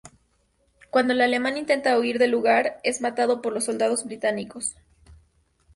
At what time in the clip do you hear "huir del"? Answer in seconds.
1.99-2.31